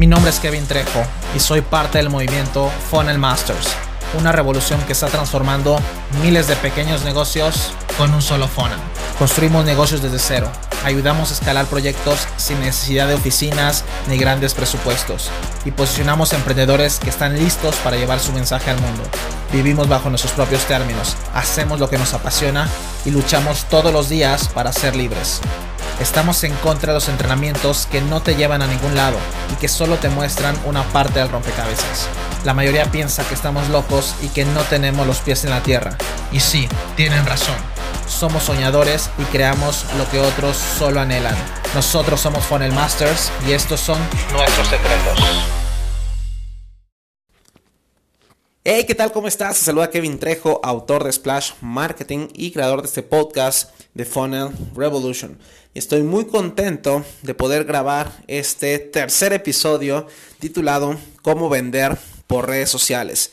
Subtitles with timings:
[0.00, 1.02] Mi nombre es Kevin Trejo
[1.36, 3.68] y soy parte del movimiento Funnel Masters,
[4.18, 5.78] una revolución que está transformando
[6.22, 8.78] miles de pequeños negocios con un solo funnel.
[9.18, 10.50] Construimos negocios desde cero,
[10.86, 15.28] ayudamos a escalar proyectos sin necesidad de oficinas ni grandes presupuestos
[15.66, 19.02] y posicionamos emprendedores que están listos para llevar su mensaje al mundo.
[19.52, 22.70] Vivimos bajo nuestros propios términos, hacemos lo que nos apasiona
[23.04, 25.42] y luchamos todos los días para ser libres.
[26.00, 29.18] Estamos en contra de los entrenamientos que no te llevan a ningún lado
[29.52, 32.08] y que solo te muestran una parte del rompecabezas.
[32.44, 35.96] La mayoría piensa que estamos locos y que no tenemos los pies en la tierra.
[36.32, 37.56] Y sí, tienen razón.
[38.08, 41.36] Somos soñadores y creamos lo que otros solo anhelan.
[41.74, 43.98] Nosotros somos Funnel Masters y estos son
[44.32, 45.59] nuestros secretos.
[48.62, 49.10] Hey, ¿qué tal?
[49.10, 49.58] ¿Cómo estás?
[49.58, 54.50] Te saluda Kevin Trejo, autor de Splash Marketing y creador de este podcast de Funnel
[54.74, 55.38] Revolution.
[55.72, 60.06] Estoy muy contento de poder grabar este tercer episodio
[60.40, 63.32] titulado Cómo vender por redes sociales.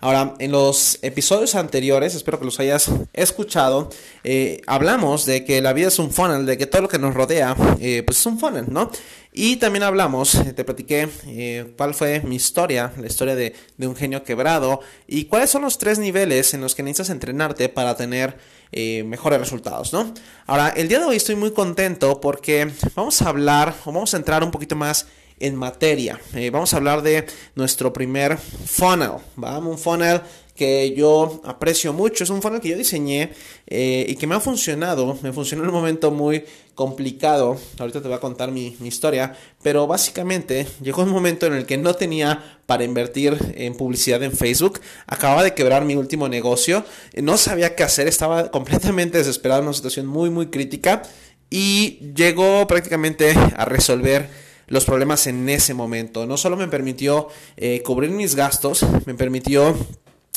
[0.00, 3.88] Ahora, en los episodios anteriores, espero que los hayas escuchado,
[4.24, 7.14] eh, hablamos de que la vida es un funnel, de que todo lo que nos
[7.14, 8.90] rodea, eh, pues es un funnel, ¿no?
[9.38, 11.08] Y también hablamos, eh, te platiqué
[11.76, 15.98] cuál fue mi historia, la historia de, un genio quebrado y cuáles son los tres
[15.98, 18.38] niveles en los que necesitas entrenarte para tener
[18.72, 20.12] mejores resultados, ¿no?
[20.46, 24.16] Ahora, el día de hoy estoy muy contento porque vamos a hablar o vamos a
[24.16, 25.06] entrar un poquito más
[25.38, 26.20] en materia.
[26.34, 29.72] Eh, vamos a hablar de nuestro primer funnel, ¿vamos?
[29.72, 30.20] Un funnel
[30.54, 33.30] que yo aprecio mucho, es un funnel que yo diseñé
[33.66, 36.44] eh, y que me ha funcionado, me funcionó en un momento muy
[36.76, 41.66] complicado, ahorita te voy a contar mi, historia, pero básicamente llegó un momento en el
[41.66, 46.84] que no tenía para invertir en publicidad en Facebook, acababa de quebrar mi último negocio,
[47.16, 51.02] no sabía qué hacer, estaba completamente desesperado en una situación muy muy crítica.
[51.48, 54.28] Y llegó prácticamente a resolver
[54.66, 56.26] los problemas en ese momento.
[56.26, 59.76] No solo me permitió eh, cubrir mis gastos, me permitió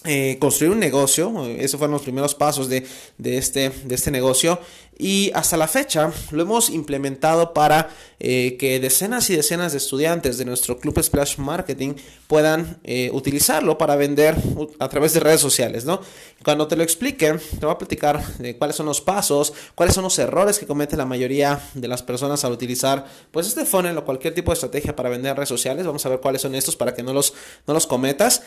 [0.06, 2.88] eh, construir un negocio, esos fueron los primeros pasos de,
[3.22, 4.58] este, de este negocio
[4.98, 10.38] y hasta la fecha lo hemos implementado para eh, que decenas y decenas de estudiantes
[10.38, 11.96] de nuestro Club Splash Marketing
[12.28, 14.36] puedan eh, utilizarlo para vender
[14.80, 16.00] a través de redes sociales, ¿no?
[16.46, 20.06] Cuando te lo explique, te voy a platicar de cuáles son los pasos, cuáles son
[20.06, 24.06] los errores que comete la mayoría de las personas al utilizar pues este funnel o
[24.06, 26.94] cualquier tipo de estrategia para vender redes sociales, vamos a ver cuáles son estos para
[26.94, 27.34] que no los,
[27.68, 28.44] no los cometas.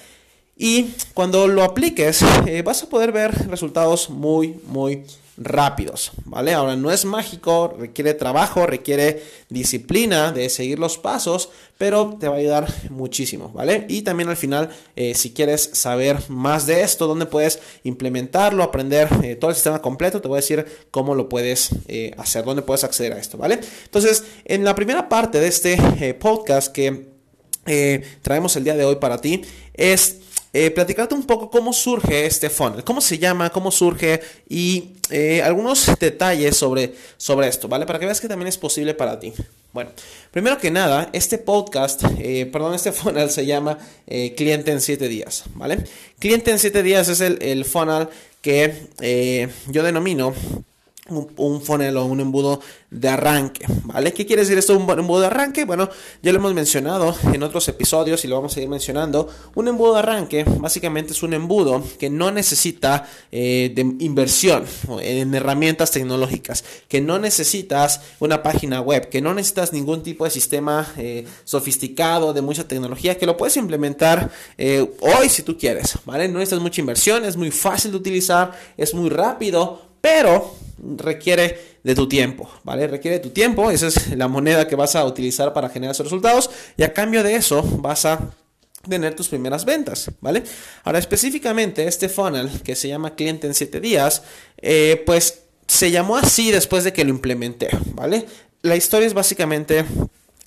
[0.56, 5.04] Y cuando lo apliques, eh, vas a poder ver resultados muy, muy
[5.38, 6.52] rápidos, ¿vale?
[6.52, 11.48] Ahora no es mágico, requiere trabajo, requiere disciplina de seguir los pasos,
[11.78, 13.86] pero te va a ayudar muchísimo, ¿vale?
[13.88, 19.08] Y también al final, eh, si quieres saber más de esto, dónde puedes implementarlo, aprender
[19.22, 21.70] eh, todo el sistema completo, te voy a decir cómo lo puedes
[22.18, 23.58] hacer, dónde puedes acceder a esto, ¿vale?
[23.84, 27.10] Entonces, en la primera parte de este podcast que
[28.20, 29.42] traemos el día de hoy para ti,
[29.72, 30.21] es
[30.52, 35.42] eh, platicarte un poco cómo surge este funnel, cómo se llama, cómo surge y eh,
[35.42, 37.86] algunos detalles sobre, sobre esto, ¿vale?
[37.86, 39.32] Para que veas que también es posible para ti.
[39.72, 39.90] Bueno,
[40.30, 43.78] primero que nada, este podcast, eh, perdón, este funnel se llama
[44.36, 45.78] Cliente en 7 días, ¿vale?
[46.18, 48.08] Cliente en 7 días es el, el funnel
[48.42, 50.34] que yo denomino
[51.08, 54.12] un, funnel o un embudo de arranque, ¿vale?
[54.12, 55.64] ¿Qué quiere decir esto, un embudo de arranque?
[55.64, 55.88] Bueno,
[56.22, 59.28] ya lo hemos mencionado en otros episodios y lo vamos a ir mencionando.
[59.56, 64.64] Un embudo de arranque básicamente es un embudo que no necesita eh, de inversión
[65.00, 70.30] en herramientas tecnológicas, que no necesitas una página web, que no necesitas ningún tipo de
[70.30, 75.98] sistema eh, sofisticado de mucha tecnología, que lo puedes implementar eh, hoy si tú quieres,
[76.04, 76.28] ¿vale?
[76.28, 80.54] No necesitas mucha inversión, es muy fácil de utilizar, es muy rápido, pero
[80.98, 82.86] requiere de tu tiempo, ¿vale?
[82.86, 86.06] Requiere de tu tiempo, esa es la moneda que vas a utilizar para generar esos
[86.06, 88.34] resultados y a cambio de eso vas a
[88.88, 90.42] tener tus primeras ventas, ¿vale?
[90.84, 94.22] Ahora específicamente este funnel que se llama cliente en 7 días,
[94.58, 98.26] eh, pues se llamó así después de que lo implementé, ¿vale?
[98.62, 99.84] La historia es básicamente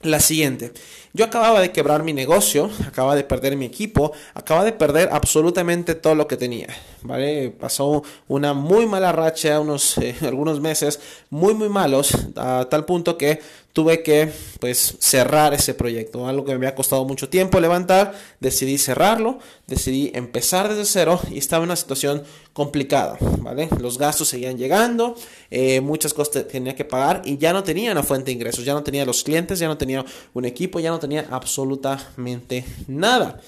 [0.05, 0.71] la siguiente.
[1.13, 5.95] Yo acababa de quebrar mi negocio, acababa de perder mi equipo, acababa de perder absolutamente
[5.95, 6.67] todo lo que tenía,
[7.03, 7.51] ¿vale?
[7.51, 10.99] Pasó una muy mala racha, unos eh, algunos meses
[11.29, 13.39] muy muy malos, a tal punto que
[13.75, 14.31] tuve que
[14.61, 20.13] pues cerrar ese proyecto, algo que me había costado mucho tiempo levantar, decidí cerrarlo, decidí
[20.15, 22.23] empezar desde cero y estaba en una situación
[22.53, 23.67] complicada, ¿vale?
[23.81, 25.15] Los gastos seguían llegando,
[25.51, 28.71] eh, muchas cosas tenía que pagar y ya no tenía una fuente de ingresos, ya
[28.71, 33.41] no tenía los clientes, ya no tenía un equipo, ya no tenía absolutamente nada.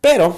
[0.00, 0.34] Pero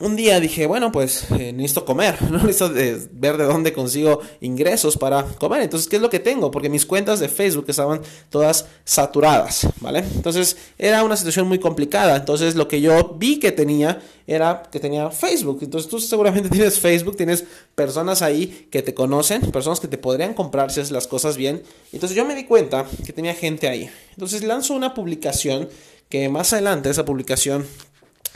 [0.00, 2.38] un día dije, bueno, pues eh, necesito comer, ¿no?
[2.38, 2.72] Necesito
[3.12, 5.62] ver de dónde consigo ingresos para comer.
[5.62, 6.50] Entonces, ¿qué es lo que tengo?
[6.50, 10.00] Porque mis cuentas de Facebook estaban todas saturadas, ¿vale?
[10.00, 12.16] Entonces, era una situación muy complicada.
[12.16, 15.58] Entonces, lo que yo vi que tenía era que tenía Facebook.
[15.62, 17.44] Entonces, tú seguramente tienes Facebook, tienes
[17.74, 21.62] personas ahí que te conocen, personas que te podrían comprar si haces las cosas bien.
[21.92, 23.88] Entonces, yo me di cuenta que tenía gente ahí.
[24.10, 25.68] Entonces, lanzo una publicación
[26.08, 27.66] que más adelante esa publicación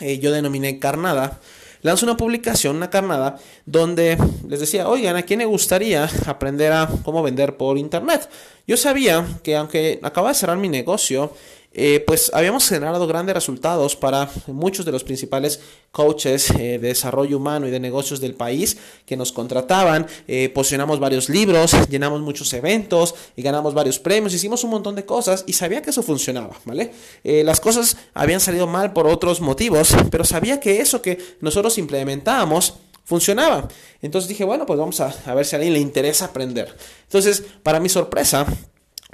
[0.01, 1.41] eh, yo denominé carnada,
[1.83, 4.19] lanzo una publicación, una carnada, donde
[4.49, 8.29] les decía, oigan, ¿a quién le gustaría aprender a cómo vender por internet?
[8.67, 11.33] Yo sabía que aunque acaba de cerrar mi negocio,
[11.73, 15.61] eh, pues habíamos generado grandes resultados para muchos de los principales
[15.93, 20.99] coaches eh, de desarrollo humano y de negocios del país que nos contrataban, eh, posicionamos
[20.99, 25.53] varios libros, llenamos muchos eventos y ganamos varios premios, hicimos un montón de cosas y
[25.53, 26.93] sabía que eso funcionaba, ¿vale?
[27.23, 32.75] las cosas habían salido mal por otros motivos, pero sabía que eso que nosotros implementábamos
[33.05, 33.69] funcionaba.
[34.03, 36.75] Entonces dije, bueno, pues vamos a, a ver si a alguien le interesa aprender.
[37.05, 38.47] Entonces, para mi sorpresa,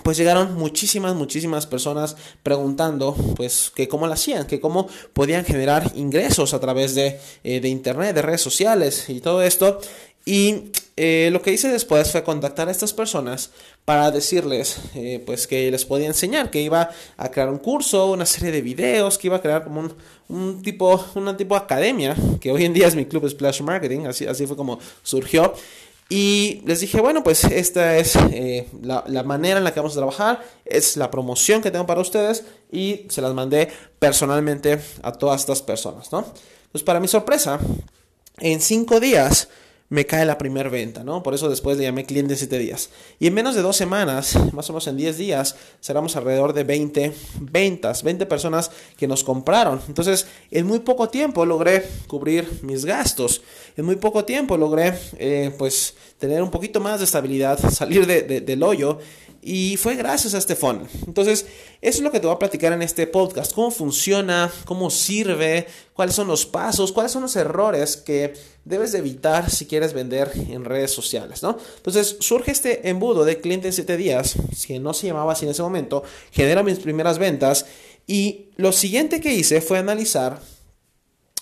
[0.04, 5.90] pues llegaron muchísimas, muchísimas personas preguntando, pues, que cómo lo hacían, que cómo podían generar
[5.96, 9.80] ingresos a través de, eh, de internet, de redes sociales y todo esto.
[10.26, 13.50] Y eh, lo que hice después fue contactar a estas personas
[13.86, 18.26] para decirles, eh, pues, que les podía enseñar, que iba a crear un curso, una
[18.26, 19.94] serie de videos, que iba a crear como un,
[20.28, 24.26] un tipo, una tipo academia, que hoy en día es mi club Splash Marketing, así,
[24.26, 25.54] así fue como surgió.
[26.08, 29.94] Y les dije, bueno, pues esta es eh, la, la, manera en la que vamos
[29.94, 33.68] a trabajar, es la promoción que tengo para ustedes y se las mandé
[33.98, 36.26] personalmente a todas estas personas, ¿no?
[36.72, 37.58] Pues para mi sorpresa,
[38.38, 39.48] en cinco días
[39.90, 41.22] me cae la primera venta, ¿no?
[41.22, 42.90] Por eso después le llamé cliente de 7 días.
[43.20, 46.64] Y en menos de dos semanas, más o menos en 10 días, cerramos alrededor de
[46.64, 49.80] 20 ventas, 20 personas que nos compraron.
[49.86, 53.42] Entonces, en muy poco tiempo logré cubrir mis gastos.
[53.76, 58.40] En muy poco tiempo logré, eh, pues, tener un poquito más de estabilidad, salir de,
[58.40, 58.98] del hoyo
[59.44, 60.88] y fue gracias a este funnel.
[61.06, 61.44] Entonces,
[61.82, 63.52] eso es lo que te voy a platicar en este podcast.
[63.52, 68.32] Cómo funciona, cómo sirve, cuáles son los pasos, cuáles son los errores que
[68.64, 71.58] debes de evitar si quieres vender en redes sociales, ¿no?
[71.76, 74.34] Entonces, surge este embudo de cliente en 7 días,
[74.66, 76.02] que no se llamaba así en ese momento,
[76.32, 77.66] genera mis primeras ventas
[78.06, 80.40] y lo siguiente que hice fue analizar,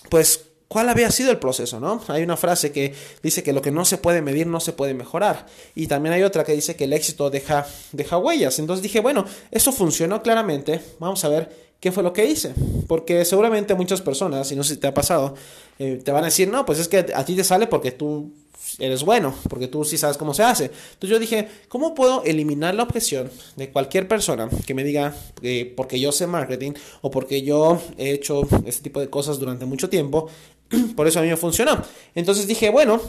[0.09, 0.41] pues,
[0.73, 2.01] cuál había sido el proceso, ¿no?
[2.07, 4.95] Hay una frase que dice que lo que no se puede medir no se puede
[4.95, 5.45] mejorar.
[5.75, 8.57] Y también hay otra que dice que el éxito deja, deja huellas.
[8.57, 10.81] Entonces dije, bueno, eso funcionó claramente.
[10.97, 12.53] Vamos a ver qué fue lo que hice.
[12.87, 15.35] Porque seguramente muchas personas, y no sé si te ha pasado,
[15.77, 18.31] eh, te van a decir, no, pues es que a ti te sale porque tú
[18.79, 20.65] eres bueno, porque tú sí sabes cómo se hace.
[20.65, 25.73] Entonces yo dije, ¿cómo puedo eliminar la objeción de cualquier persona que me diga eh,
[25.75, 26.71] porque yo sé marketing
[27.01, 30.29] o porque yo he hecho este tipo de cosas durante mucho tiempo
[30.95, 31.81] Por eso a mí me funcionó.
[32.15, 33.01] Entonces dije, bueno,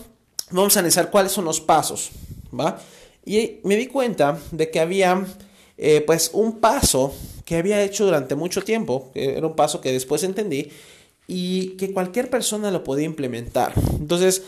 [0.51, 2.11] vamos a analizar cuáles son los pasos,
[2.59, 2.81] ¿va?
[3.25, 5.25] Y me di cuenta de que había,
[5.79, 7.15] eh, pues, un paso
[7.45, 10.71] que había hecho durante mucho tiempo, era un paso que después entendí,
[11.27, 13.73] y que cualquier persona lo podía implementar.
[13.99, 14.43] Entonces,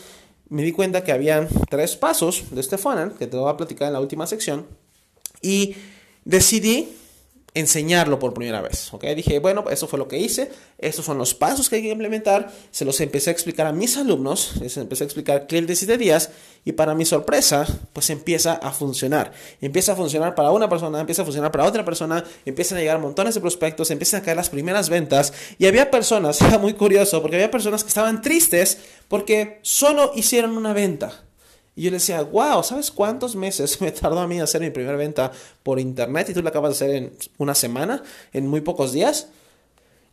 [0.49, 3.93] me di cuenta que habían tres pasos de funnel, que te voy a platicar en
[3.93, 4.65] la última sección,
[5.41, 5.75] y
[6.25, 6.89] decidí
[7.53, 8.93] enseñarlo por primera vez.
[8.93, 9.03] ¿ok?
[9.15, 12.51] Dije, bueno, eso fue lo que hice, estos son los pasos que hay que implementar,
[12.71, 15.97] se los empecé a explicar a mis alumnos, les empecé a explicar clientes de 7
[15.97, 16.29] días
[16.65, 19.31] y para mi sorpresa, pues empieza a funcionar.
[19.61, 22.99] Empieza a funcionar para una persona, empieza a funcionar para otra persona, empiezan a llegar
[22.99, 27.21] montones de prospectos, empiezan a caer las primeras ventas y había personas, era muy curioso,
[27.21, 28.77] porque había personas que estaban tristes
[29.07, 31.26] porque solo hicieron una venta.
[31.77, 34.97] Y yo le decía, wow, ¿sabes cuántos meses me tardó a mí hacer mi primera
[34.97, 35.31] venta
[35.61, 38.01] por internet y tú la acabas de hacer en una semana,
[38.33, 39.27] en muy pocos días?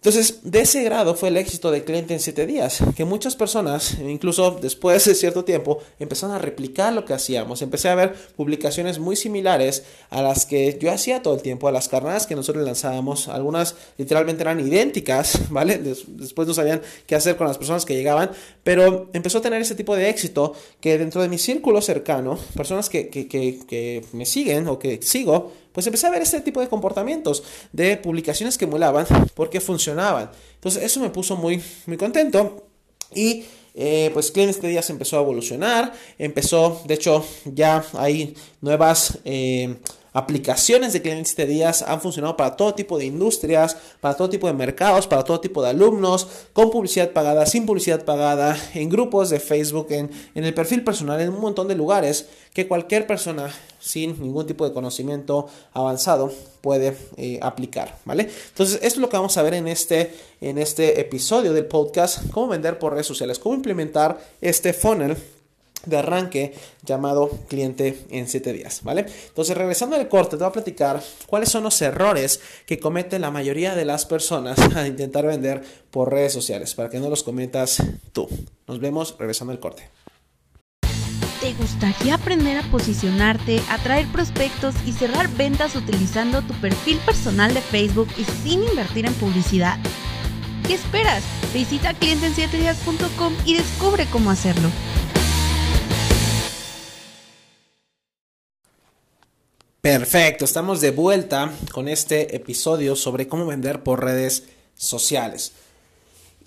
[0.04, 3.96] Entonces, de ese grado fue el éxito de cliente en 7 días, que muchas personas,
[3.98, 7.62] incluso después de cierto tiempo, empezaron a replicar lo que hacíamos.
[7.62, 11.72] Empecé a ver publicaciones muy similares a las que yo hacía todo el tiempo, a
[11.72, 13.28] las carnadas que nosotros lanzábamos.
[13.28, 15.78] Algunas literalmente eran idénticas, ¿vale?
[15.78, 18.30] Después no sabían qué hacer con las personas que llegaban,
[18.64, 22.88] pero empezó a tener ese tipo de éxito que dentro de mi círculo cercano, personas
[22.88, 26.68] que, que, que, me siguen o que sigo, pues empecé a ver este tipo de
[26.68, 30.30] comportamientos, de publicaciones que emulaban porque funcionaban.
[30.54, 32.66] Entonces eso me puso muy, muy contento
[33.14, 33.44] y
[33.74, 39.18] eh, pues Clean este día se empezó a evolucionar, empezó, de hecho ya hay nuevas...
[39.24, 39.76] Eh,
[40.14, 44.46] aplicaciones de clientes 7 días han funcionado para todo tipo de industrias, para todo tipo
[44.46, 49.28] de mercados, para todo tipo de alumnos, con publicidad pagada, sin publicidad pagada, en grupos
[49.28, 53.52] de Facebook, en, en el perfil personal, en un montón de lugares que cualquier persona
[53.80, 58.30] sin ningún tipo de conocimiento avanzado puede eh, aplicar, ¿vale?
[58.48, 62.30] Entonces, esto es lo que vamos a ver en este, en este episodio del podcast,
[62.30, 65.16] cómo vender por redes sociales, cómo implementar este funnel
[65.86, 69.06] de arranque llamado cliente en 7 días, ¿vale?
[69.28, 73.30] Entonces, regresando al corte, te voy a platicar cuáles son los errores que cometen la
[73.30, 77.82] mayoría de las personas al intentar vender por redes sociales, para que no los cometas
[78.12, 78.28] tú.
[78.66, 79.88] Nos vemos regresando al corte.
[81.40, 87.60] ¿Te gustaría aprender a posicionarte, atraer prospectos y cerrar ventas utilizando tu perfil personal de
[87.60, 89.78] Facebook y sin invertir en publicidad?
[90.66, 91.22] ¿Qué esperas?
[91.52, 94.70] Visita clienten7días.com y descubre cómo hacerlo.
[99.84, 104.44] Perfecto, estamos de vuelta con este episodio sobre cómo vender por redes
[104.78, 105.52] sociales.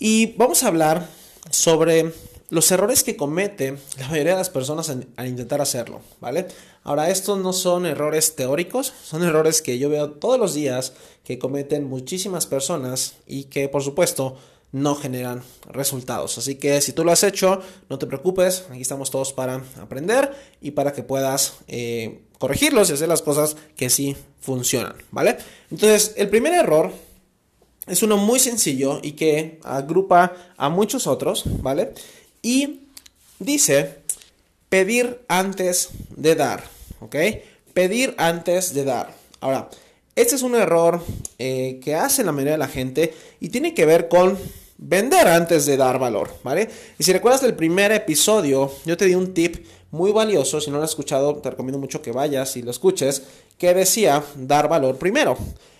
[0.00, 1.08] Y vamos a hablar
[1.52, 2.12] sobre
[2.50, 6.48] los errores que comete la mayoría de las personas al intentar hacerlo, ¿vale?
[6.82, 11.38] Ahora, estos no son errores teóricos, son errores que yo veo todos los días que
[11.38, 14.36] cometen muchísimas personas y que, por supuesto,
[14.72, 16.38] no generan resultados.
[16.38, 20.32] Así que si tú lo has hecho, no te preocupes, aquí estamos todos para aprender
[20.60, 25.38] y para que puedas eh, corregirlos y hacer las cosas que sí funcionan, ¿vale?
[25.70, 26.92] Entonces, el primer error
[27.86, 31.94] es uno muy sencillo y que agrupa a muchos otros, ¿vale?
[32.42, 32.80] Y
[33.38, 33.98] dice
[34.68, 36.64] pedir antes de dar,
[37.00, 37.16] ¿ok?
[37.72, 39.14] Pedir antes de dar.
[39.40, 39.70] Ahora,
[40.20, 41.00] este es un error
[41.38, 44.36] eh, que hace la mayoría de la gente y tiene que ver con
[44.76, 46.68] vender antes de dar valor, ¿vale?
[46.98, 50.78] Y si recuerdas del primer episodio, yo te di un tip muy valioso, si no
[50.78, 53.22] lo has escuchado, te recomiendo mucho que vayas y lo escuches,
[53.58, 55.38] que decía dar valor primero.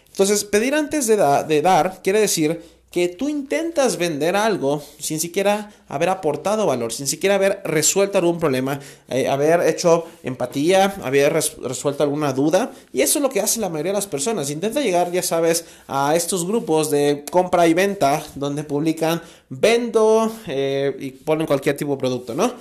[0.08, 5.72] Entonces, pedir antes de, de dar quiere decir que tú intentas vender algo sin siquiera
[5.88, 12.02] haber aportado valor, sin siquiera haber resuelto algún problema, eh, haber hecho empatía, haber resuelto
[12.02, 12.72] alguna duda.
[12.92, 14.50] Y eso es lo que hace la mayoría de las personas.
[14.50, 20.96] Intenta llegar, ya sabes, a estos grupos de compra y venta donde publican vendo eh,
[20.98, 22.52] y ponen cualquier tipo de producto, ¿no?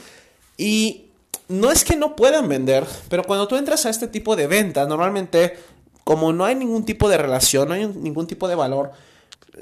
[0.57, 1.05] Y
[1.47, 4.85] no es que no puedan vender, pero cuando tú entras a este tipo de venta,
[4.85, 5.57] normalmente,
[6.03, 8.91] como no hay ningún tipo de relación, no hay ningún tipo de valor,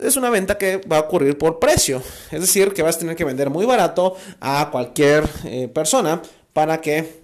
[0.02, 2.02] es una venta que va a ocurrir por precio.
[2.32, 6.22] Es decir, que vas a tener que vender muy barato a cualquier eh, persona
[6.54, 7.24] para que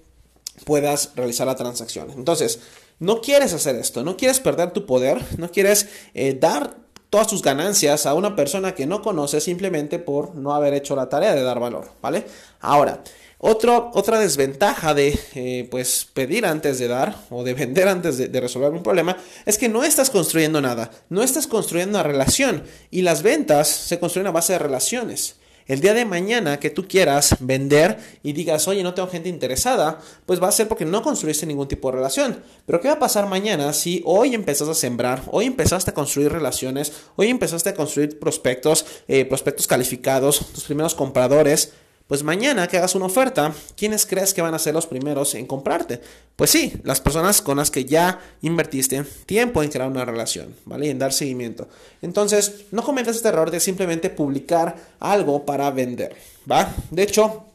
[0.65, 2.11] puedas realizar la transacción.
[2.11, 2.59] Entonces,
[2.99, 6.77] no quieres hacer esto, no quieres perder tu poder, no quieres eh, dar
[7.09, 11.09] todas tus ganancias a una persona que no conoces simplemente por no haber hecho la
[11.09, 12.25] tarea de dar valor, ¿vale?
[12.61, 13.03] Ahora,
[13.41, 18.71] otra desventaja de eh, pues pedir antes de dar o de vender antes de, resolver
[18.71, 23.23] un problema es que no estás construyendo nada, no estás construyendo una relación y las
[23.23, 25.37] ventas se construyen a base de relaciones.
[25.67, 29.99] El día de mañana que tú quieras vender y digas, oye, no tengo gente interesada,
[30.25, 32.43] pues va a ser porque no construiste ningún tipo de relación.
[32.65, 36.31] Pero ¿qué va a pasar mañana si hoy empezaste a sembrar, hoy empezaste a construir
[36.31, 41.71] relaciones, hoy empezaste a construir prospectos, eh, prospectos calificados, tus primeros compradores?
[42.11, 45.45] Pues mañana que hagas una oferta, ¿quiénes crees que van a ser los primeros en
[45.45, 46.01] comprarte?
[46.35, 50.87] Pues sí, las personas con las que ya invertiste tiempo en crear una relación, ¿vale?
[50.87, 51.69] Y en dar seguimiento.
[52.01, 56.13] Entonces, no cometas este error de simplemente publicar algo para vender,
[56.51, 56.75] ¿va?
[56.89, 57.45] De hecho,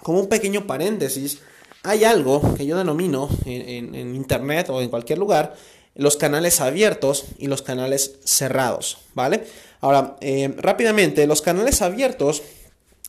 [0.00, 1.40] como un pequeño paréntesis,
[1.82, 5.56] hay algo que yo denomino en, internet o en cualquier lugar,
[5.96, 9.44] los canales abiertos y los canales cerrados, ¿vale?
[9.80, 12.44] Ahora, eh, rápidamente, los canales abiertos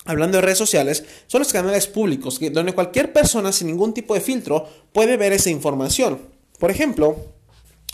[0.06, 4.22] hablando de redes sociales, son los canales públicos, donde cualquier persona sin ningún tipo de
[4.22, 6.20] filtro puede ver esa información.
[6.60, 7.18] Por ejemplo,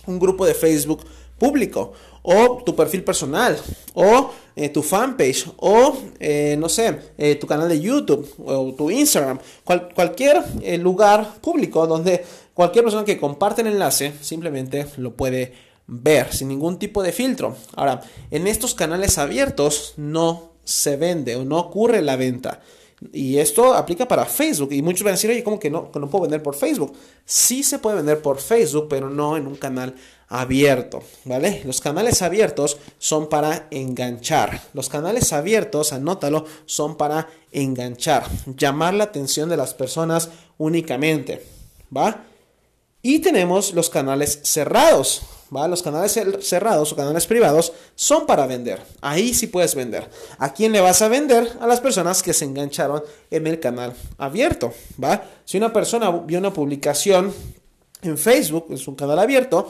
[0.06, 1.06] un grupo de Facebook
[1.38, 3.58] público, o tu perfil personal,
[3.96, 8.91] o eh, tu fanpage, o eh, no sé, eh, tu canal de YouTube, o tu
[8.91, 9.39] Instagram,
[9.96, 10.44] cualquier
[10.80, 15.53] lugar público donde cualquier persona que comparte el enlace simplemente lo puede
[15.88, 17.56] ver sin ningún tipo de filtro.
[17.75, 22.62] Ahora, en estos canales abiertos no se vende o no ocurre la venta.
[23.12, 24.72] Y esto aplica para Facebook.
[24.74, 26.94] Y muchos van a decir, oye, ¿cómo que no, que no puedo vender por Facebook?
[27.25, 29.96] Sí se puede vender por Facebook, pero no en un canal
[30.27, 31.62] abierto, ¿vale?
[31.65, 34.62] Los canales abiertos son para enganchar.
[34.74, 38.25] Los canales abiertos, anótalo, son para enganchar,
[38.56, 41.44] llamar la atención de las personas únicamente,
[41.96, 42.24] ¿va?
[43.01, 45.24] Y tenemos los canales cerrados.
[45.51, 48.81] Los canales cerrados o canales privados son para vender.
[49.01, 50.10] Ahí sí puedes vender.
[50.38, 51.58] ¿A quién le vas a vender?
[51.60, 55.25] A las personas que se engancharon en el canal abierto, ¿va?
[55.43, 57.34] Si una persona vio una publicación
[58.01, 59.70] en Facebook, es un canal abierto,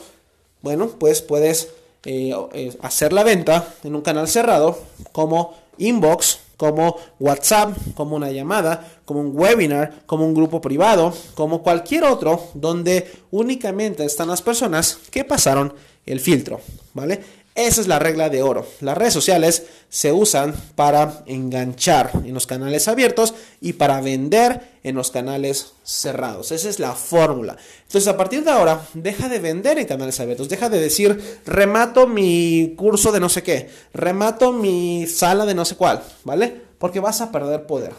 [0.61, 1.69] bueno, pues puedes
[2.05, 4.77] eh, eh, hacer la venta en un canal cerrado
[5.11, 11.63] como inbox, como WhatsApp, como una llamada, como un webinar, como un grupo privado, como
[11.63, 15.73] cualquier otro donde únicamente están las personas que pasaron
[16.05, 16.61] el filtro,
[16.93, 17.19] ¿vale?
[17.53, 18.65] Esa es la regla de oro.
[18.79, 24.95] Las redes sociales se usan para enganchar en los canales abiertos y para vender en
[24.95, 26.53] los canales cerrados.
[26.53, 27.57] Esa es la fórmula.
[27.83, 30.47] Entonces, a partir de ahora, deja de vender en canales abiertos.
[30.47, 35.65] Deja de decir, remato mi curso de no sé qué, remato mi sala de no
[35.65, 36.61] sé cuál, ¿vale?
[36.77, 37.91] Porque vas a perder poder.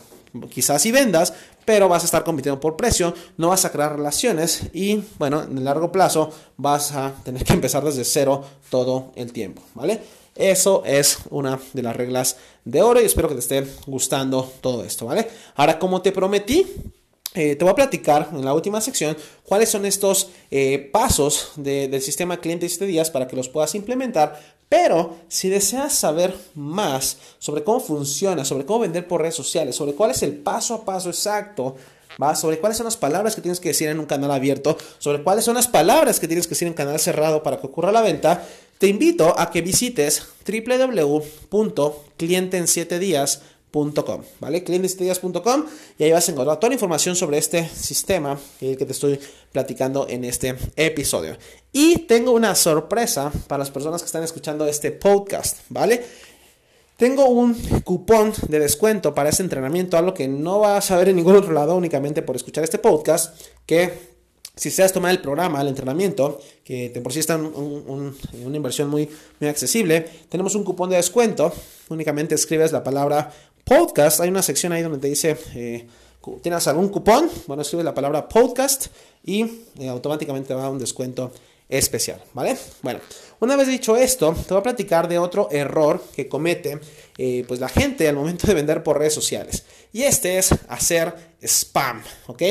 [0.51, 1.35] Quizás si vendas,
[1.65, 5.59] pero vas a estar compitiendo por precio, no vas a crear relaciones y, bueno, en
[5.59, 10.01] el largo plazo vas a tener que empezar desde cero todo el tiempo, ¿vale?
[10.35, 14.83] Eso es una de las reglas de oro y espero que te esté gustando todo
[14.85, 15.29] esto, ¿vale?
[15.57, 16.67] Ahora, como te prometí,
[17.35, 22.01] eh, te voy a platicar en la última sección cuáles son estos eh, pasos del
[22.03, 24.39] sistema cliente 7 días para que los puedas implementar.
[24.73, 29.93] Pero si deseas saber más sobre cómo funciona, sobre cómo vender por redes sociales, sobre
[29.93, 31.77] cuál es el paso a paso exacto,
[32.35, 35.45] sobre cuáles son las palabras que tienes que decir en un canal abierto, sobre cuáles
[35.45, 38.01] son las palabras que tienes que decir en un canal cerrado para que ocurra la
[38.01, 38.49] venta,
[38.79, 40.23] te invito a que visites
[43.73, 44.63] www.clienteen7días.com ¿vale?
[44.63, 45.65] clientesdias.com
[45.99, 49.19] y ahí vas a encontrar toda la información sobre este sistema que te estoy
[49.51, 51.37] platicando en este episodio.
[51.73, 56.05] Y tengo una sorpresa para las personas que están escuchando este podcast, ¿vale?
[56.97, 61.17] Tengo un cupón de descuento para este entrenamiento, algo que no vas a ver en
[61.17, 63.35] ningún otro lado únicamente por escuchar este podcast,
[63.67, 64.13] que
[64.55, 67.47] si deseas tomar el programa, el entrenamiento, que por sí está en
[68.45, 69.09] una inversión muy,
[69.41, 71.53] muy accesible, tenemos un cupón de descuento.
[71.89, 73.33] Únicamente escribes la palabra
[73.79, 75.87] podcast, hay una sección ahí donde te dice, eh,
[76.43, 77.31] ¿tienes algún cupón?
[77.47, 78.89] Bueno, escribe la palabra podcast
[79.25, 79.45] y
[79.79, 81.33] eh, automáticamente te va a un descuento
[81.71, 82.55] especial, ¿vale?
[82.83, 83.01] Bueno,
[83.41, 86.81] una vez dicho esto, te voy a platicar de otro error que comete
[87.17, 89.65] eh, pues la gente al momento de vender por redes sociales.
[89.91, 92.43] Y este es hacer spam, ¿ok?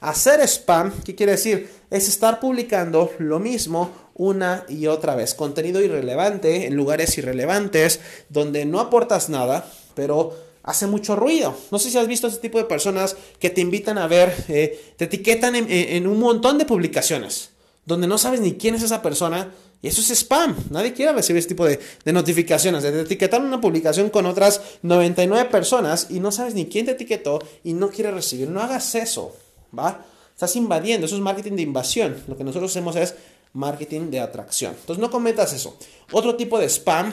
[0.00, 1.68] Hacer spam, ¿qué quiere decir?
[1.90, 5.34] Es estar publicando lo mismo una y otra vez.
[5.34, 11.56] Contenido irrelevante en lugares irrelevantes, donde no aportas nada, pero hace mucho ruido.
[11.70, 14.94] No sé si has visto ese tipo de personas que te invitan a ver, eh,
[14.96, 17.50] te etiquetan en, un montón de publicaciones,
[17.84, 19.52] donde no sabes ni quién es esa persona.
[19.82, 20.54] Y eso es spam.
[20.68, 21.80] Nadie quiere recibir ese tipo de,
[22.12, 22.82] notificaciones.
[22.82, 27.38] Te etiquetan una publicación con otras 99 personas y no sabes ni quién te etiquetó
[27.64, 28.50] y no quiere recibir.
[28.50, 29.34] No hagas eso,
[29.76, 30.04] ¿va?
[30.34, 31.06] Estás invadiendo.
[31.06, 32.22] Eso es marketing de invasión.
[32.28, 33.14] Lo que nosotros hacemos es
[33.54, 34.74] marketing de atracción.
[34.78, 35.78] Entonces no cometas eso.
[36.12, 37.12] Otro tipo de spam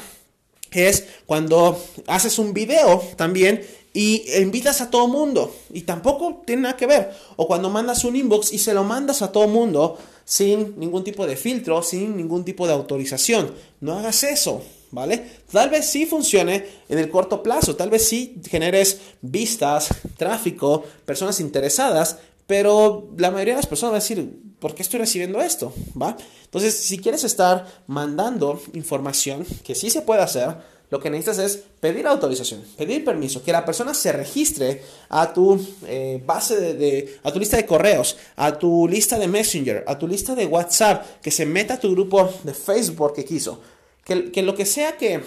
[0.72, 6.78] es cuando haces un video también y invitas a todo mundo y tampoco tiene nada
[6.78, 7.12] que ver.
[7.36, 11.26] O cuando mandas un inbox y se lo mandas a todo mundo sin ningún tipo
[11.26, 13.54] de filtro, sin ningún tipo de autorización.
[13.80, 15.26] No hagas eso, ¿vale?
[15.52, 21.40] Tal vez sí funcione en el corto plazo, tal vez sí generes vistas, tráfico, personas
[21.40, 25.74] interesadas, pero la mayoría de las personas va a decir, ¿por qué estoy recibiendo esto?
[26.00, 26.18] ¿Va?
[26.46, 30.56] Entonces, si quieres estar mandando información, que sí se puede hacer,
[30.90, 35.60] lo que necesitas es pedir autorización, pedir permiso, que la persona se registre a tu
[35.86, 40.08] eh, base de, a tu lista de correos, a tu lista de Messenger, a tu
[40.08, 43.60] lista de WhatsApp, que se meta a tu grupo de Facebook que quiso.
[44.06, 45.22] Que, que lo que sea que,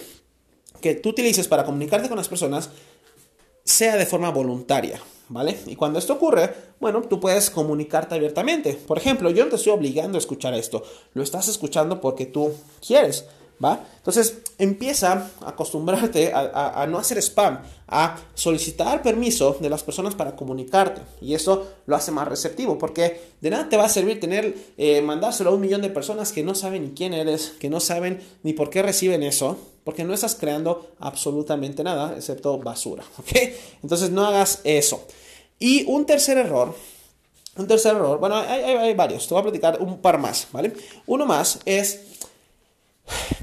[0.80, 2.70] que tú utilices para comunicarte con las personas
[3.62, 4.98] sea de forma voluntaria.
[5.30, 5.56] ¿Vale?
[5.66, 8.74] Y cuando esto ocurre, bueno, tú puedes comunicarte abiertamente.
[8.74, 10.82] Por ejemplo, yo no te estoy obligando a escuchar esto,
[11.14, 12.52] lo estás escuchando porque tú
[12.86, 13.26] quieres.
[13.62, 13.86] ¿Va?
[13.98, 20.34] Entonces empieza a acostumbrarte a, no hacer spam, a solicitar permiso de las personas para
[20.34, 21.02] comunicarte.
[21.20, 25.02] Y eso lo hace más receptivo, porque de nada te va a servir tener, eh,
[25.02, 28.20] mandárselo a un millón de personas que no saben ni quién eres, que no saben
[28.42, 33.04] ni por qué reciben eso, porque no estás creando absolutamente nada, excepto basura.
[33.18, 33.32] ¿Ok?
[33.82, 35.04] Entonces no hagas eso.
[35.58, 36.74] Y un tercer error
[37.56, 40.72] un tercer error, bueno, hay, hay, varios, te voy a platicar un par más, ¿vale?
[41.06, 42.00] Uno más es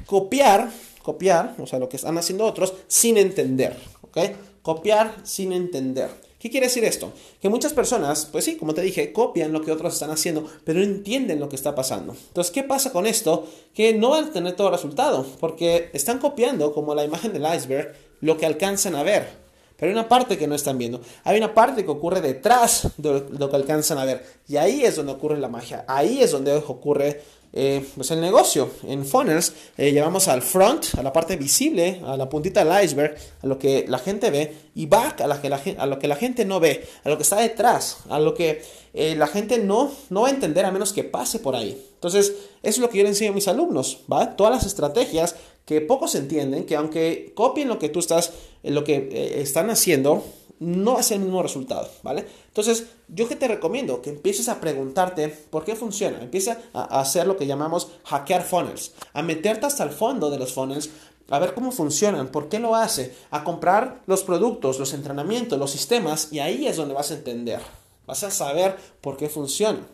[0.08, 0.70] copiar,
[1.02, 4.18] copiar, o sea, lo que están haciendo otros sin entender, ¿ok?
[4.62, 6.08] Copiar sin entender.
[6.38, 7.12] ¿Qué quiere decir esto?
[7.42, 10.78] Que muchas personas, pues sí, como te dije, copian lo que otros están haciendo, pero
[10.78, 12.14] no entienden lo que está pasando.
[12.28, 13.46] Entonces, ¿qué pasa con esto?
[13.74, 17.44] Que no van a tener todo el resultado, porque están copiando, como la imagen del
[17.54, 19.28] iceberg, lo que alcanzan a ver.
[19.76, 21.02] Pero hay una parte que no están viendo.
[21.22, 24.24] Hay una parte que ocurre detrás de lo que alcanzan a ver.
[24.48, 25.84] Y ahí es donde ocurre la magia.
[25.86, 28.70] Ahí es donde ocurre eh, pues el negocio.
[28.86, 33.16] En funnels eh, llevamos al front, a la parte visible, a la puntita del iceberg,
[33.42, 36.08] a lo que la gente ve, y back, a, la que la, a lo que
[36.08, 38.62] la gente no ve, a lo que está detrás, a lo que
[38.94, 41.82] eh, la gente no, no va a entender a menos que pase por ahí.
[41.94, 44.36] Entonces, eso es lo que yo le enseño a mis alumnos, ¿va?
[44.36, 45.34] Todas las estrategias
[45.64, 48.32] que pocos entienden, que aunque copien lo que tú estás,
[48.62, 50.24] lo que están haciendo,
[50.60, 52.26] no ser el mismo resultado, ¿vale?
[52.48, 57.26] Entonces, yo que te recomiendo que empieces a preguntarte por qué funciona, empieza a hacer
[57.26, 60.90] lo que llamamos hackear funnels, a meterte hasta el fondo de los funnels,
[61.30, 65.70] a ver cómo funcionan, por qué lo hace, a comprar los productos, los entrenamientos, los
[65.70, 67.60] sistemas, y ahí es donde vas a entender,
[68.06, 69.86] vas a saber por qué funciona,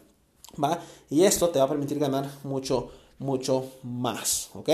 [0.62, 0.78] ¿va?
[1.10, 4.68] Y esto te va a permitir ganar mucho mucho más, ¿ok?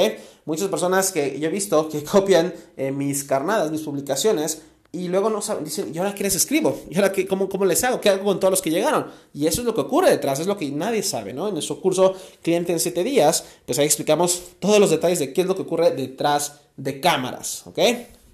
[0.45, 5.31] Muchas personas que yo he visto que copian eh, mis carnadas, mis publicaciones, y luego
[5.31, 6.83] no saben, dicen, ¿y ahora qué les escribo?
[6.91, 8.01] ¿Y ahora qué, cómo, cómo les hago?
[8.01, 9.07] ¿Qué hago con todos los que llegaron?
[9.33, 11.47] Y eso es lo que ocurre detrás, es lo que nadie sabe, ¿no?
[11.47, 15.43] En nuestro curso Cliente en 7 días, pues ahí explicamos todos los detalles de qué
[15.43, 17.79] es lo que ocurre detrás de cámaras, ¿ok?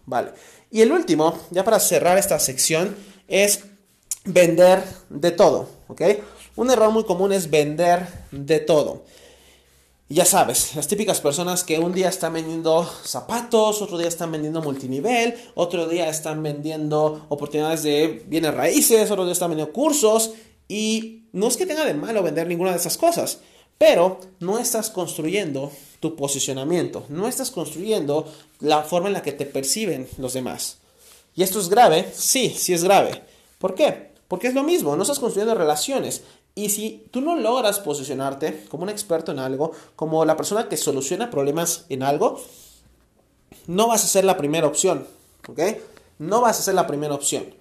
[0.07, 0.31] Vale.
[0.71, 2.97] Y el último, ya para cerrar esta sección,
[3.29, 3.65] es
[4.25, 6.03] vender de todo, ¿ok?
[6.57, 9.05] Un error muy común es vender de todo.
[10.09, 14.63] Ya sabes, las típicas personas que un día están vendiendo zapatos, otro día están vendiendo
[14.63, 20.31] multinivel, otro día están vendiendo oportunidades de bienes raíces, otro día están vendiendo cursos.
[20.69, 23.41] Y no es que tenga de malo vender ninguna de esas cosas,
[23.79, 29.45] pero no estás construyendo tu posicionamiento, no estás construyendo la forma en la que te
[29.45, 30.79] perciben los demás.
[31.35, 32.09] ¿Y esto es grave?
[32.15, 33.25] Sí, sí es grave.
[33.59, 34.13] ¿Por qué?
[34.29, 36.23] Porque es lo mismo, no estás construyendo relaciones.
[36.59, 40.79] Y si tú no logras posicionarte como un experto en algo, como la persona que
[40.79, 42.41] soluciona problemas en algo,
[43.67, 45.07] no vas a ser la primera opción,
[45.49, 45.61] ¿ok?
[46.19, 47.55] No vas a ser la primera opción.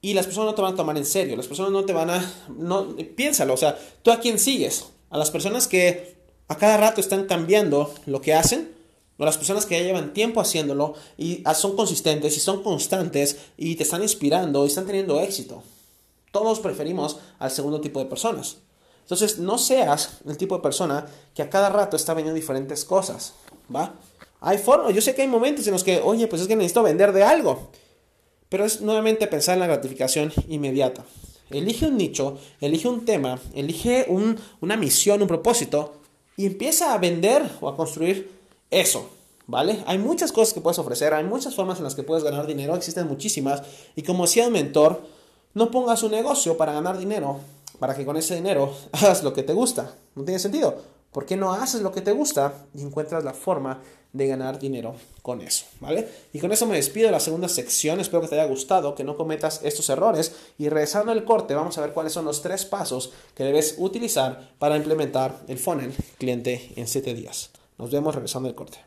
[0.00, 2.08] Y las personas no te van a tomar en serio, las personas no te van
[2.08, 2.32] a...
[2.48, 4.86] No, piénsalo, o sea, ¿tú a quién sigues?
[5.10, 6.16] ¿A las personas que
[6.48, 8.74] a cada rato están cambiando lo que hacen?
[9.18, 13.76] ¿O las personas que ya llevan tiempo haciéndolo y son consistentes y son constantes y
[13.76, 15.62] te están inspirando y están teniendo éxito?
[16.32, 18.58] Todos preferimos al segundo tipo de personas.
[19.02, 23.34] Entonces, no seas el tipo de persona que a cada rato está vendiendo diferentes cosas,
[23.74, 23.94] ¿va?
[24.40, 26.82] Hay formas, yo sé que hay momentos en los que, oye, pues es que necesito
[26.82, 27.70] vender de algo.
[28.48, 31.04] Pero es nuevamente pensar en la gratificación inmediata.
[31.50, 34.06] Elige un nicho, elige un tema, elige
[34.60, 35.94] una misión, un propósito
[36.36, 38.30] y empieza a vender o a construir
[38.70, 39.08] eso,
[39.46, 39.82] ¿vale?
[39.86, 42.76] Hay muchas cosas que puedes ofrecer, hay muchas formas en las que puedes ganar dinero,
[42.76, 43.62] existen muchísimas.
[43.96, 45.02] Y como decía el mentor,
[45.58, 47.40] no pongas un negocio para ganar dinero,
[47.78, 49.92] para que con ese dinero hagas lo que te gusta.
[50.14, 50.98] No tiene sentido.
[51.12, 53.80] ¿Por qué no haces lo que te gusta y encuentras la forma
[54.12, 55.64] de ganar dinero con eso?
[55.80, 56.06] ¿Vale?
[56.32, 57.98] Y con eso me despido de la segunda sección.
[57.98, 60.32] Espero que te haya gustado, que no cometas estos errores.
[60.58, 64.52] Y regresando al corte, vamos a ver cuáles son los tres pasos que debes utilizar
[64.58, 67.50] para implementar el funnel cliente en 7 días.
[67.78, 68.78] Nos vemos regresando al corte.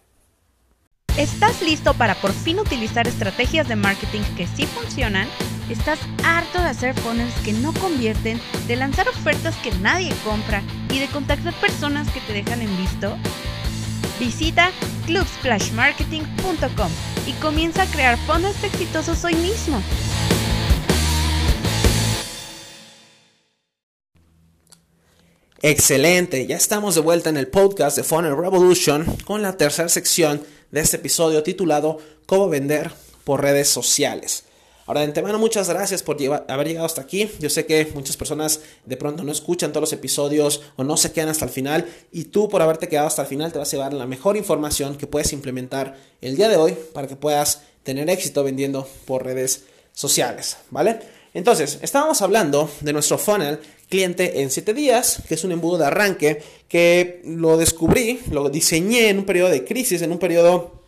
[1.17, 5.27] ¿Estás listo para por fin utilizar estrategias de marketing que sí funcionan?
[5.71, 10.61] ¿Estás harto de hacer funnels que no convierten, de lanzar ofertas que nadie compra
[10.93, 13.17] y de contactar personas que te dejan en visto?
[14.19, 14.69] Visita
[15.05, 16.91] clubsplashmarketing.com
[17.25, 19.81] y comienza a crear funnels exitosos hoy mismo.
[25.61, 30.43] Excelente, ya estamos de vuelta en el podcast de Funnel Revolution con la tercera sección
[30.69, 32.91] de este episodio titulado Cómo vender
[33.23, 34.50] por redes sociales.
[34.91, 36.17] Ahora, de antemano, muchas gracias por
[36.49, 37.31] haber llegado hasta aquí.
[37.39, 41.13] Yo sé que muchas personas de pronto no escuchan todos los episodios o no se
[41.13, 43.77] quedan hasta el final y tú por haberte quedado hasta el final te vas a
[43.77, 48.09] llevar la mejor información que puedes implementar el día de hoy para que puedas tener
[48.09, 50.99] éxito vendiendo por redes sociales, ¿vale?
[51.33, 55.85] Entonces, estábamos hablando de nuestro funnel cliente en 7 días, que es un embudo de
[55.85, 60.81] arranque que lo descubrí, lo diseñé en un periodo de crisis, en un periodo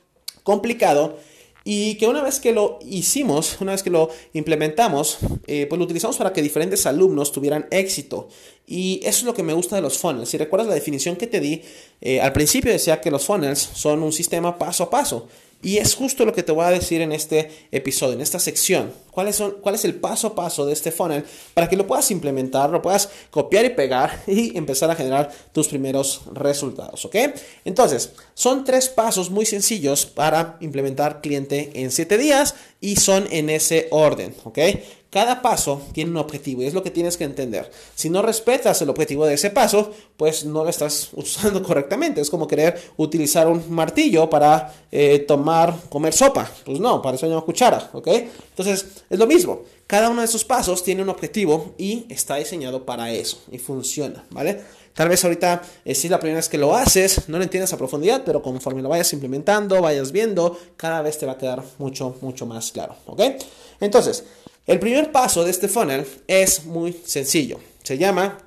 [0.43, 1.19] complicado.
[1.65, 5.85] Y que una vez que lo hicimos, una vez que lo implementamos, eh, pues lo
[5.85, 8.27] utilizamos para que diferentes alumnos tuvieran éxito.
[8.67, 10.29] Y eso es lo que me gusta de los funnels.
[10.29, 11.61] Si recuerdas la definición que te di,
[12.01, 15.27] eh, al principio decía que los funnels son un sistema paso a paso.
[15.63, 18.93] Y es justo lo que te voy a decir en este episodio, en esta sección.
[19.11, 21.23] ¿Cuál son, ¿Cuál es el paso a paso de este funnel
[21.53, 25.69] para que lo puedas implementar, lo puedas copiar y pegar y empezar a generar tus
[25.69, 27.05] primeros resultados?
[27.05, 27.15] ¿Ok?
[27.63, 33.49] Entonces, son tres pasos muy sencillos para implementar cliente en 7 días y son en
[33.49, 34.35] ese orden.
[34.43, 34.59] ¿Ok?
[35.13, 37.69] Cada paso tiene un objetivo y es lo que tienes que entender.
[37.93, 42.19] Si no respetas el objetivo de ese paso, pues no lo estás usando correctamente.
[42.19, 46.49] Es como querer utilizar un martillo para eh, tomar, comer sopa.
[46.65, 48.07] Pues no, para eso hay una cuchara, ¿ok?
[48.07, 49.61] Entonces, es lo mismo.
[49.85, 54.25] cada uno de esos pasos tiene un objetivo y está diseñado para eso y funciona,
[54.31, 54.61] ¿vale?
[54.95, 57.71] Tal vez ahorita eh, si es la primera vez que lo haces, no lo entiendes
[57.71, 61.63] a profundidad, pero conforme lo vayas implementando, vayas viendo, cada vez te va a quedar
[61.77, 63.21] mucho, mucho más claro, ¿ok?
[63.79, 64.23] Entonces,
[64.65, 67.59] el primer paso de este funnel es muy sencillo.
[67.83, 68.37] Se llama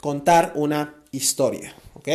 [0.00, 2.08] contar una historia, ¿ok?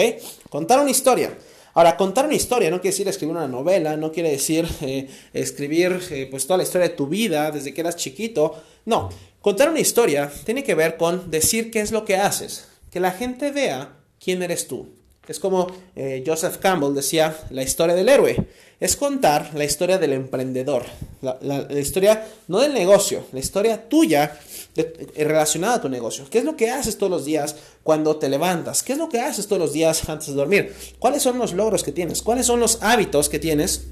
[0.49, 1.37] Contar una historia.
[1.73, 6.01] Ahora, contar una historia no quiere decir escribir una novela, no quiere decir eh, escribir
[6.11, 8.61] eh, pues toda la historia de tu vida desde que eras chiquito.
[8.85, 9.09] No,
[9.41, 13.11] contar una historia tiene que ver con decir qué es lo que haces, que la
[13.11, 14.89] gente vea quién eres tú.
[15.31, 18.35] Es como eh, Joseph Campbell decía, la historia del héroe.
[18.81, 20.83] Es contar la historia del emprendedor,
[21.21, 24.37] la, historia no del negocio, la historia tuya
[25.15, 26.25] relacionada a tu negocio.
[26.29, 28.83] ¿Qué es lo que haces todos los días cuando te levantas?
[28.83, 30.75] ¿Qué es lo que haces todos los días antes de dormir?
[30.99, 32.21] ¿Cuáles son los logros que tienes?
[32.21, 33.85] ¿Cuáles son los hábitos que tienes?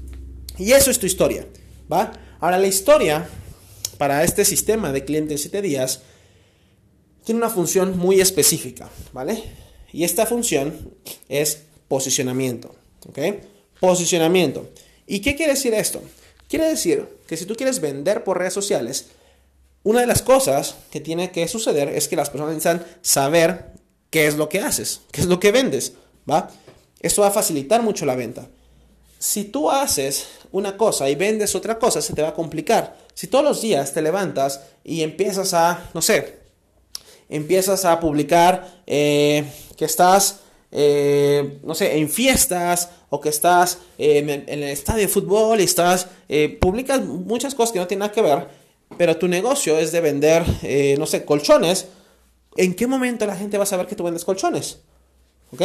[0.58, 1.46] Y eso es tu historia,
[1.90, 2.12] ¿va?
[2.40, 3.28] Ahora la historia
[3.96, 6.00] para este sistema de clientes en 7 días
[7.24, 9.69] tiene una función muy específica, ¿vale?
[9.92, 10.94] Y esta función
[11.28, 12.74] es posicionamiento,
[13.08, 13.18] ¿ok?
[13.80, 14.68] Posicionamiento.
[15.06, 16.02] ¿Y qué quiere decir esto?
[16.48, 19.06] Quiere decir que si tú quieres vender por redes sociales,
[19.82, 23.72] una de las cosas que tiene que suceder es que las personas necesitan saber
[24.10, 25.94] qué es lo que haces, qué es lo que vendes,
[26.28, 26.50] ¿va?
[27.00, 28.48] Esto va a facilitar mucho la venta.
[29.18, 32.96] Si tú haces una cosa y vendes otra cosa, se te va a complicar.
[33.14, 36.40] Si todos los días te levantas y empiezas a, no sé,
[37.28, 39.44] empiezas a publicar eh,
[39.80, 40.40] que estás,
[40.70, 46.06] eh, no sé, en fiestas o que estás en, el estadio de fútbol y estás,
[46.28, 48.46] eh, publicas muchas cosas que no tienen nada que ver,
[48.98, 50.44] pero tu negocio es de vender,
[50.98, 51.86] no sé, colchones,
[52.56, 54.80] ¿en qué momento la gente va a saber que tú vendes colchones?
[55.50, 55.62] ¿Ok?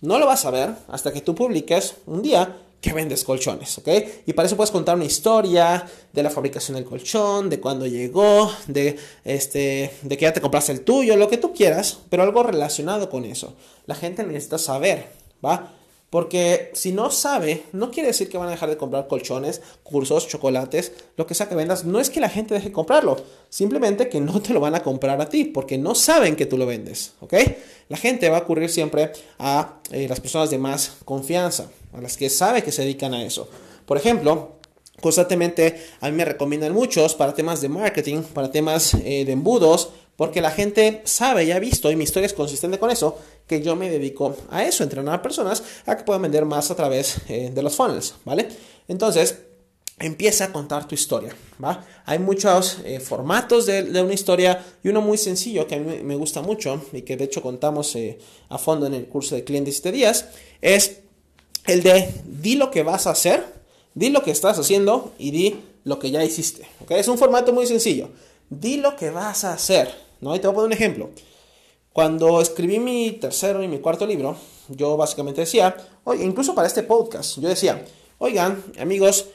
[0.00, 3.88] No lo vas a ver hasta que tú publiques un día que vendes colchones, ¿ok?
[4.26, 8.48] Y para eso puedes contar una historia de la fabricación del colchón, de cuándo llegó,
[8.68, 12.44] de, este, de que ya te compraste el tuyo, lo que tú quieras, pero algo
[12.44, 13.54] relacionado con eso.
[13.86, 15.08] La gente necesita saber,
[15.44, 15.72] ¿va?
[16.10, 20.28] Porque si no sabe, no quiere decir que van a dejar de comprar colchones, cursos,
[20.28, 21.84] chocolates, lo que sea que vendas.
[21.84, 23.16] No es que la gente deje de comprarlo,
[23.48, 26.56] simplemente que no te lo van a comprar a ti porque no saben que tú
[26.58, 27.34] lo vendes, ¿ok?
[27.88, 32.16] La gente va a ocurrir siempre a eh, las personas de más confianza, a las
[32.16, 33.48] que sabe que se dedican a eso.
[33.84, 34.56] Por ejemplo,
[35.00, 39.90] constantemente a mí me recomiendan muchos para temas de marketing, para temas eh, de embudos,
[40.16, 43.62] porque la gente sabe y ha visto, y mi historia es consistente con eso, que
[43.62, 47.18] yo me dedico a eso, entrenar a personas a que puedan vender más a través
[47.28, 48.48] eh, de los funnels, ¿vale?
[48.88, 49.36] Entonces,
[49.98, 51.84] empieza a contar tu historia, ¿va?
[52.04, 56.16] Hay muchos eh, formatos de, una historia y uno muy sencillo que a mí me
[56.16, 59.76] gusta mucho y que de hecho contamos eh, a fondo en el curso de clientes
[59.76, 60.26] 7 días,
[60.60, 60.98] es
[61.66, 63.44] el de di lo que vas a hacer,
[63.94, 66.92] di lo que estás haciendo y di lo que ya hiciste, ¿ok?
[66.92, 68.10] Es un formato muy sencillo.
[68.50, 70.05] Di lo que vas a hacer.
[70.20, 70.34] ¿No?
[70.34, 71.10] Y te voy a poner un ejemplo.
[71.92, 74.36] Cuando escribí mi tercero y mi cuarto libro,
[74.68, 77.84] yo básicamente decía, oye, incluso para este podcast, yo decía,
[78.18, 79.26] oigan, amigos,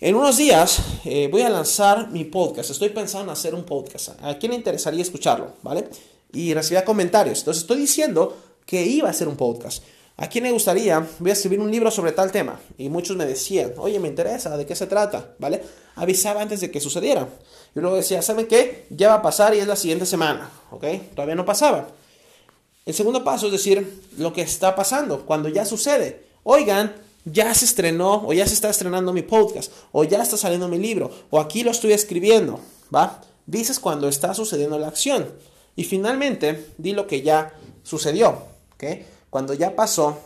[0.00, 2.70] en unos días eh, voy a lanzar mi podcast.
[2.70, 4.10] Estoy pensando en hacer un podcast.
[4.22, 5.54] ¿A quién le interesaría escucharlo?
[5.62, 5.88] ¿Vale?
[6.32, 7.38] Y recibía comentarios.
[7.38, 8.36] Entonces estoy diciendo
[8.66, 9.82] que iba a hacer un podcast.
[10.16, 11.06] ¿A quién le gustaría?
[11.18, 12.60] Voy a escribir un libro sobre tal tema.
[12.78, 15.34] Y muchos me decían, oye, me interesa, ¿de qué se trata?
[15.38, 15.62] ¿Vale?
[15.96, 17.28] Avisaba antes de que sucediera.
[17.74, 18.86] Y luego decía, ¿saben qué?
[18.90, 20.50] Ya va a pasar y es la siguiente semana.
[20.70, 20.84] ¿Ok?
[21.14, 21.88] Todavía no pasaba.
[22.86, 26.24] El segundo paso es decir lo que está pasando, cuando ya sucede.
[26.42, 30.68] Oigan, ya se estrenó o ya se está estrenando mi podcast o ya está saliendo
[30.68, 32.60] mi libro o aquí lo estoy escribiendo.
[32.94, 33.22] ¿Va?
[33.46, 35.32] Dices cuando está sucediendo la acción.
[35.76, 38.54] Y finalmente, di lo que ya sucedió.
[38.74, 38.84] ¿Ok?
[39.34, 40.16] cuando ya pasó,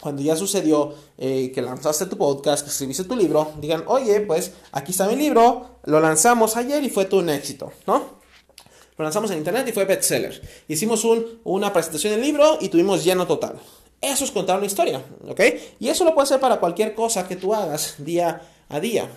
[0.00, 4.52] cuando ya sucedió eh, que lanzaste tu podcast, que escribiste tu libro, digan, oye, pues
[4.72, 8.18] aquí está mi libro, lo lanzamos ayer y fue todo un éxito, ¿no?
[8.96, 10.42] Lo lanzamos en internet y fue bestseller.
[10.66, 13.58] Hicimos un, una presentación del libro y tuvimos lleno total.
[14.00, 15.40] Eso es contar una historia, ¿ok?
[15.80, 19.08] Y eso lo puedes hacer para cualquier cosa que tú hagas día a día,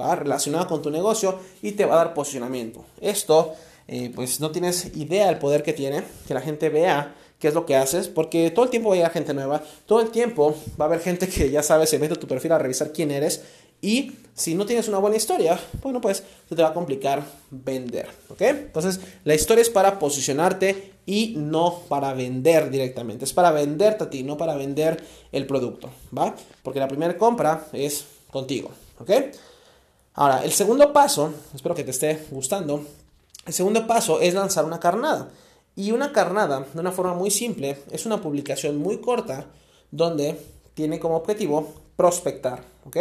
[0.00, 0.14] ¿va?
[0.16, 2.84] Relacionado con tu negocio y te va a dar posicionamiento.
[3.00, 3.54] Esto,
[3.86, 7.54] eh, pues no tienes idea del poder que tiene, que la gente vea qué es
[7.54, 10.56] lo que haces, porque todo el tiempo va a llegar gente nueva, todo el tiempo
[10.80, 13.10] va a haber gente que ya sabe, se mete a tu perfil a revisar quién
[13.10, 13.42] eres
[13.82, 18.08] y si no tienes una buena historia, bueno, pues se te va a complicar vender,
[18.30, 18.40] ¿ok?
[18.40, 24.08] Entonces, la historia es para posicionarte y no para vender directamente, es para venderte a
[24.08, 26.34] ti, no para vender el producto, ¿va?
[26.62, 29.10] Porque la primera compra es contigo, ¿ok?
[30.14, 32.86] Ahora, el segundo paso, espero que te esté gustando,
[33.44, 35.28] el segundo paso es lanzar una carnada.
[35.76, 39.46] Y una carnada, de una forma muy simple, es una publicación muy corta
[39.90, 40.38] donde
[40.74, 42.64] tiene como objetivo prospectar.
[42.86, 42.96] ¿ok?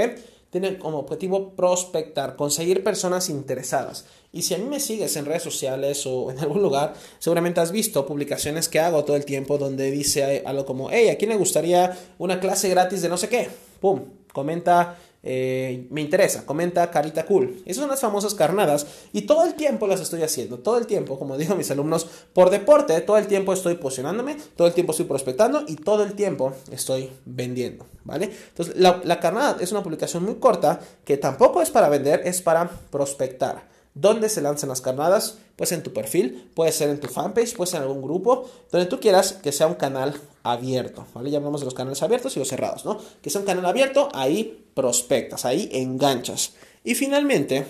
[0.53, 4.05] tiene como objetivo prospectar, conseguir personas interesadas.
[4.31, 7.71] Y si a mí me sigues en redes sociales o en algún lugar, seguramente has
[7.71, 11.37] visto publicaciones que hago todo el tiempo donde dice algo como, hey, ¿a quién le
[11.37, 13.49] gustaría una clase gratis de no sé qué?
[13.81, 14.01] ¡Pum!
[14.31, 17.61] Comenta eh, me interesa, comenta carita cool.
[17.65, 21.17] Esas son las famosas carnadas y todo el tiempo las estoy haciendo, todo el tiempo,
[21.17, 24.91] como digo a mis alumnos, por deporte, todo el tiempo estoy posicionándome, todo el tiempo
[24.91, 28.31] estoy prospectando y todo el tiempo estoy vendiendo, ¿vale?
[28.49, 32.41] Entonces, la, la carnada es una publicación muy corta que tampoco es para vender, es
[32.41, 33.71] para prospectar.
[33.95, 35.37] ¿Dónde se lanzan las carnadas?
[35.55, 38.87] Pues en tu perfil, puede ser en tu fanpage, puede ser en algún grupo, donde
[38.87, 41.29] tú quieras que sea un canal abierto, ¿vale?
[41.29, 42.97] Ya hablamos de los canales abiertos y los cerrados, ¿no?
[43.21, 46.53] Que sea un canal abierto, ahí prospectas, ahí enganchas.
[46.83, 47.65] Y finalmente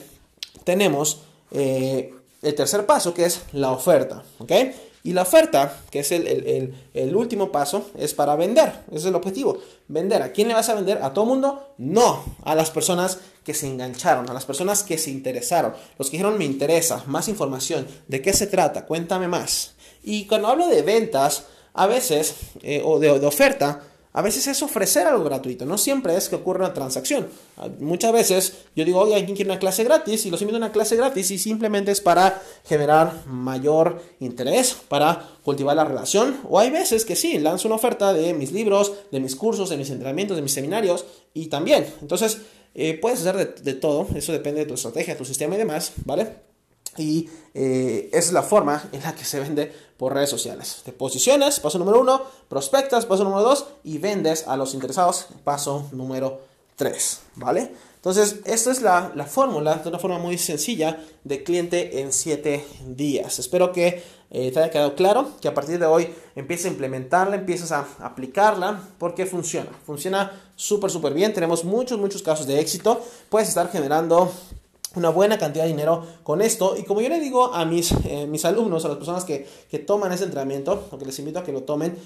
[0.63, 4.51] tenemos eh, el tercer paso, que es la oferta, ¿ok?
[5.05, 8.83] Y la oferta, que es el, último paso, es para vender.
[8.87, 9.57] Ese es el objetivo.
[9.89, 10.21] Vender.
[10.21, 10.99] ¿A quién le vas a vender?
[11.03, 11.73] ¿A todo mundo?
[11.77, 12.23] No.
[12.45, 15.73] A las personas que se engancharon, a las personas que se interesaron.
[15.97, 17.85] Los que dijeron me interesa, más información.
[18.07, 18.85] ¿De qué se trata?
[18.85, 19.73] Cuéntame más.
[20.03, 23.83] Y cuando hablo de ventas, a veces, eh, o de oferta,
[24.15, 27.27] a veces es ofrecer algo gratuito, no siempre es que ocurra una transacción.
[27.57, 30.27] Ah, muchas veces yo digo, oye, ¿alguien quiere una clase gratis?
[30.27, 35.29] Y los invito a una clase gratis y simplemente es para generar mayor interés, para
[35.43, 36.37] cultivar la relación.
[36.47, 39.77] O hay veces que sí, lanzo una oferta de mis libros, de mis cursos, de
[39.77, 41.87] mis entrenamientos, de mis seminarios y también.
[42.01, 42.41] Entonces,
[42.75, 45.93] eh, puedes hacer de, de todo, eso depende de tu estrategia, tu sistema y demás,
[46.05, 46.52] ¿vale?
[46.97, 50.81] Y eh, es la forma en la que se vende por redes sociales.
[50.83, 55.87] Te posicionas, paso número uno, prospectas, paso número dos, y vendes a los interesados, paso
[55.91, 56.41] número
[56.75, 57.71] tres, ¿vale?
[58.03, 63.39] Entonces, esta es la, fórmula, de una forma muy sencilla, de cliente en 7 días.
[63.39, 67.37] Espero que eh, te haya quedado claro, que a partir de hoy empieces a implementarla,
[67.37, 69.69] empieces a aplicarla, porque funciona.
[69.85, 71.33] Funciona súper, súper bien.
[71.33, 73.01] Tenemos muchos, muchos casos de éxito.
[73.29, 74.33] Puedes estar generando
[74.95, 76.75] una buena cantidad de dinero con esto.
[76.77, 79.47] Y como yo le digo a mis, eh, mis alumnos, a las personas que,
[79.79, 81.97] toman ese entrenamiento, o que les invito a que lo tomen,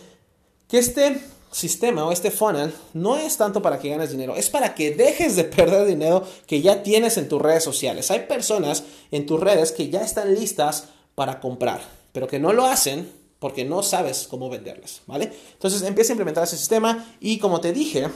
[0.68, 1.22] que este
[1.52, 5.36] sistema o este funnel no es tanto para que ganes dinero, es para que dejes
[5.36, 8.12] de perder dinero que ya tienes en tus redes sociales.
[8.12, 12.66] Hay personas en tus redes que ya están listas para comprar, pero que no lo
[12.66, 15.32] hacen porque no sabes cómo venderles, ¿vale?
[15.54, 18.08] Entonces empieza a implementar ese sistema y como te dije,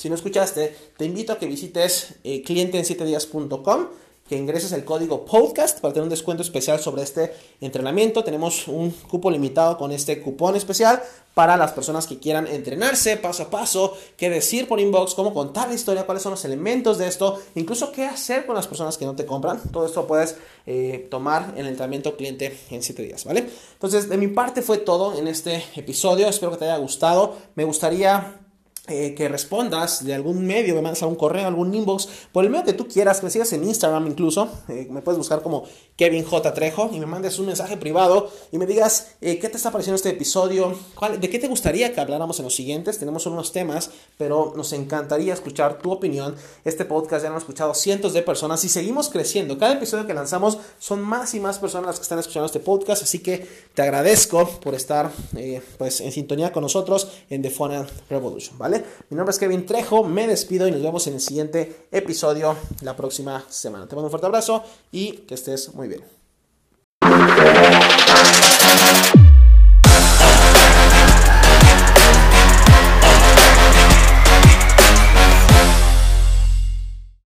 [0.00, 3.88] si no escuchaste, te invito a que visites eh, clienteen7días.com
[4.26, 8.24] que ingreses el código podcast para tener un descuento especial sobre este entrenamiento.
[8.24, 11.02] Tenemos un cupo limitado con este cupón especial
[11.34, 15.68] para las personas que quieran entrenarse paso a paso, qué decir por inbox, cómo contar
[15.68, 19.04] la historia, cuáles son los elementos de esto, incluso qué hacer con las personas que
[19.04, 19.60] no te compran.
[19.70, 23.50] Todo esto puedes eh, tomar en el entrenamiento cliente en 7 días, ¿vale?
[23.74, 26.26] Entonces, de mi parte fue todo en este episodio.
[26.26, 27.36] Espero que te haya gustado.
[27.54, 28.39] Me gustaría
[28.90, 32.64] eh, que respondas de algún medio, me mandas algún correo, algún inbox, por el medio
[32.64, 36.24] que tú quieras, que me sigas en Instagram incluso, eh, me puedes buscar como Kevin
[36.24, 36.52] J.
[36.54, 39.94] Trejo y me mandes un mensaje privado y me digas eh, qué te está pareciendo
[39.94, 40.76] este episodio,
[41.20, 42.98] de qué te gustaría que habláramos en los siguientes.
[42.98, 46.34] Tenemos unos temas, pero nos encantaría escuchar tu opinión.
[46.64, 49.56] Este podcast ya lo han escuchado cientos de personas y seguimos creciendo.
[49.56, 53.04] Cada episodio que lanzamos son más y más personas las que están escuchando este podcast,
[53.04, 55.12] así que te agradezco por estar
[55.78, 58.79] pues, en sintonía con nosotros en The Funnel Revolution, ¿vale?
[59.08, 62.96] Mi nombre es Kevin Trejo, me despido y nos vemos en el siguiente episodio la
[62.96, 63.86] próxima semana.
[63.86, 66.02] Te mando un fuerte abrazo y que estés muy bien.